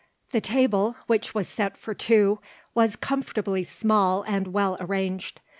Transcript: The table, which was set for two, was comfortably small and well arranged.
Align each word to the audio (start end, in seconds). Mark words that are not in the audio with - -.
The 0.31 0.41
table, 0.41 0.95
which 1.05 1.35
was 1.35 1.47
set 1.47 1.77
for 1.77 1.93
two, 1.93 2.39
was 2.73 2.95
comfortably 2.95 3.63
small 3.63 4.23
and 4.23 4.47
well 4.47 4.75
arranged. 4.79 5.41